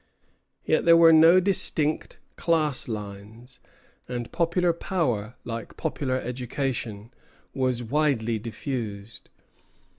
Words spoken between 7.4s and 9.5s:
was widely diffused.